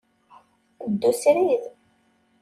Ddu 0.91 1.11
srid. 1.21 1.63